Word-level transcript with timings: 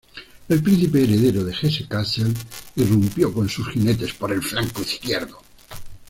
El 0.49 0.63
Príncipe 0.63 1.03
heredero 1.03 1.43
de 1.43 1.53
Hesse-Kassel 1.53 2.33
irrumpió 2.75 3.31
con 3.31 3.47
sus 3.47 3.69
jinetes 3.69 4.11
por 4.15 4.31
el 4.31 4.41
flanco 4.41 4.81
izquierdo. 4.81 5.37